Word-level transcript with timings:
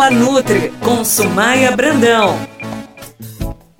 Fala 0.00 0.12
Nutri 0.12 0.72
com 0.82 1.04
Sumaia 1.04 1.76
Brandão. 1.76 2.34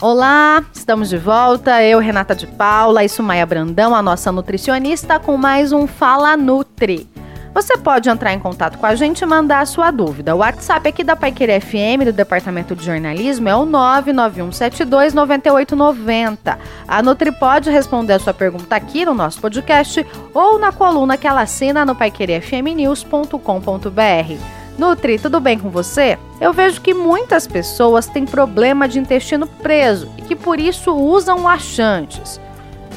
Olá, 0.03 0.63
estamos 0.71 1.09
de 1.09 1.17
volta. 1.17 1.83
Eu, 1.83 1.99
Renata 1.99 2.35
de 2.35 2.47
Paula 2.47 3.03
e 3.03 3.09
Sumaia 3.09 3.47
Brandão, 3.47 3.95
a 3.95 4.03
nossa 4.03 4.31
nutricionista, 4.31 5.19
com 5.19 5.39
mais 5.39 5.73
um 5.73 5.87
Fala 5.87 6.37
Nutri. 6.37 7.09
Você 7.55 7.79
pode 7.79 8.11
entrar 8.11 8.35
em 8.35 8.39
contato 8.39 8.77
com 8.77 8.85
a 8.85 8.95
gente 8.95 9.23
e 9.23 9.27
mandar 9.27 9.61
a 9.61 9.67
sua 9.67 9.91
dúvida. 9.91 10.35
O 10.35 10.41
WhatsApp 10.41 10.91
aqui 10.91 11.03
da 11.03 11.17
Paiqueira 11.17 11.59
FM, 11.59 12.05
do 12.05 12.13
Departamento 12.13 12.77
de 12.77 12.85
Jornalismo, 12.85 13.49
é 13.49 13.57
o 13.57 13.65
991729890. 13.65 16.59
A 16.87 17.03
Nutri 17.03 17.33
pode 17.33 17.71
responder 17.71 18.13
a 18.13 18.19
sua 18.19 18.35
pergunta 18.35 18.77
aqui 18.77 19.07
no 19.07 19.15
nosso 19.15 19.41
podcast 19.41 20.07
ou 20.35 20.59
na 20.59 20.71
coluna 20.71 21.17
que 21.17 21.27
ela 21.27 21.41
assina 21.41 21.87
no 21.87 21.95
paiquerefmnews.com.br. 21.95 24.60
Nutri, 24.81 25.19
tudo 25.19 25.39
bem 25.41 25.59
com 25.59 25.69
você? 25.69 26.19
Eu 26.41 26.55
vejo 26.55 26.81
que 26.81 26.95
muitas 26.95 27.47
pessoas 27.47 28.07
têm 28.07 28.25
problema 28.25 28.89
de 28.89 28.99
intestino 28.99 29.47
preso 29.47 30.09
e 30.17 30.23
que 30.23 30.35
por 30.35 30.59
isso 30.59 30.97
usam 30.97 31.43
laxantes. 31.43 32.41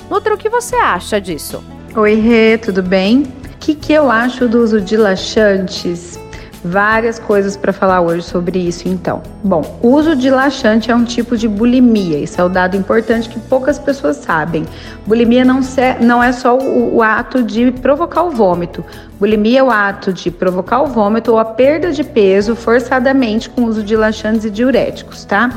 Nutri, 0.09 0.31
o 0.31 0.38
que 0.38 0.47
você 0.47 0.77
acha 0.77 1.19
disso? 1.19 1.61
Oi, 1.93 2.15
Rê, 2.15 2.57
tudo 2.57 2.81
bem? 2.81 3.23
O 3.23 3.57
que, 3.59 3.75
que 3.75 3.91
eu 3.91 4.09
acho 4.09 4.47
do 4.47 4.63
uso 4.63 4.79
de 4.79 4.95
laxantes? 4.95 6.17
Várias 6.63 7.20
coisas 7.20 7.58
para 7.58 7.73
falar 7.73 7.99
hoje 7.99 8.23
sobre 8.23 8.58
isso, 8.58 8.88
então. 8.88 9.22
Bom, 9.44 9.80
o 9.81 9.90
uso 9.90 10.16
de 10.16 10.30
laxante 10.30 10.89
é 10.89 10.95
um 10.95 11.03
tipo 11.03 11.36
de 11.36 11.45
bulimia, 11.45 12.20
isso 12.20 12.39
é 12.39 12.44
um 12.45 12.49
dado 12.49 12.77
importante 12.77 13.27
que 13.27 13.38
poucas 13.38 13.77
pessoas 13.77 14.16
sabem. 14.16 14.66
Bulimia 15.05 15.44
não, 15.44 15.59
não 15.99 16.23
é 16.23 16.31
só 16.31 16.58
o, 16.58 16.95
o 16.95 17.03
ato 17.03 17.44
de 17.44 17.70
provocar 17.70 18.23
o 18.23 18.31
vômito. 18.31 18.84
Bulimia 19.20 19.59
é 19.59 19.63
o 19.63 19.70
ato 19.70 20.13
de 20.13 20.31
provocar 20.31 20.81
o 20.84 20.88
vômito 20.88 21.34
ou 21.34 21.38
a 21.38 21.44
perda 21.44 21.91
de 21.91 22.02
peso 22.02 22.55
forçadamente 22.55 23.50
com 23.50 23.64
o 23.64 23.66
uso 23.66 23.84
de 23.84 23.98
laxantes 23.98 24.45
e 24.45 24.50
diuréticos, 24.50 25.25
tá? 25.25 25.50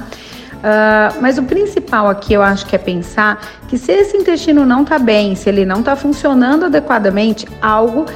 Uh, 0.57 1.21
mas 1.21 1.39
o 1.39 1.45
principal 1.45 2.09
aqui 2.09 2.33
eu 2.33 2.43
acho 2.43 2.67
que 2.67 2.75
é 2.75 2.79
pensar 2.79 3.41
que 3.69 3.79
se 3.79 3.93
esse 3.93 4.17
intestino 4.17 4.67
não 4.67 4.83
está 4.83 4.99
bem, 4.99 5.37
se 5.37 5.49
ele 5.49 5.65
não 5.65 5.81
está 5.81 5.95
funcionando 5.95 6.65
adequadamente, 6.65 7.47
algo 7.63 8.07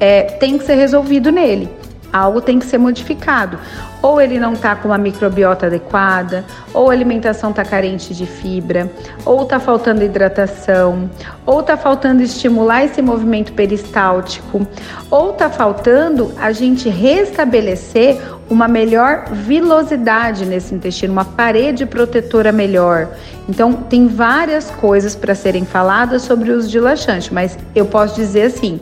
é, 0.00 0.22
tem 0.22 0.58
que 0.58 0.64
ser 0.64 0.74
resolvido 0.74 1.30
nele 1.30 1.79
algo 2.12 2.40
tem 2.40 2.58
que 2.58 2.66
ser 2.66 2.78
modificado. 2.78 3.58
Ou 4.02 4.20
ele 4.20 4.40
não 4.40 4.54
está 4.54 4.74
com 4.74 4.88
uma 4.88 4.98
microbiota 4.98 5.66
adequada, 5.66 6.44
ou 6.72 6.88
a 6.88 6.92
alimentação 6.92 7.50
está 7.50 7.64
carente 7.64 8.14
de 8.14 8.24
fibra, 8.24 8.90
ou 9.26 9.42
está 9.42 9.60
faltando 9.60 10.02
hidratação, 10.02 11.10
ou 11.44 11.60
está 11.60 11.76
faltando 11.76 12.22
estimular 12.22 12.84
esse 12.84 13.02
movimento 13.02 13.52
peristáltico, 13.52 14.66
ou 15.10 15.32
está 15.32 15.50
faltando 15.50 16.32
a 16.40 16.50
gente 16.50 16.88
restabelecer 16.88 18.18
uma 18.48 18.66
melhor 18.66 19.26
vilosidade 19.30 20.44
nesse 20.44 20.74
intestino, 20.74 21.12
uma 21.12 21.24
parede 21.24 21.86
protetora 21.86 22.50
melhor. 22.50 23.08
Então, 23.48 23.72
tem 23.72 24.08
várias 24.08 24.70
coisas 24.70 25.14
para 25.14 25.34
serem 25.34 25.64
faladas 25.64 26.22
sobre 26.22 26.50
o 26.50 26.56
uso 26.56 26.68
de 26.68 26.80
laxante, 26.80 27.32
mas 27.32 27.58
eu 27.74 27.84
posso 27.84 28.14
dizer 28.16 28.42
assim 28.42 28.80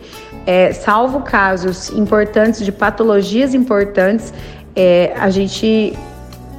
é, 0.49 0.73
salvo 0.73 1.21
casos 1.21 1.91
importantes 1.91 2.65
de 2.65 2.73
patologias 2.73 3.53
importantes, 3.53 4.33
é, 4.75 5.13
a 5.19 5.29
gente 5.29 5.93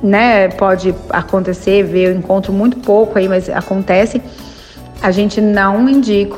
né, 0.03 0.47
pode 0.49 0.93
acontecer, 1.09 1.81
ver, 1.81 2.09
eu 2.09 2.15
encontro 2.15 2.53
muito 2.53 2.77
pouco 2.77 3.17
aí, 3.17 3.27
mas 3.27 3.49
acontece. 3.49 4.21
A 5.01 5.09
gente 5.09 5.41
não 5.41 5.89
indica 5.89 6.27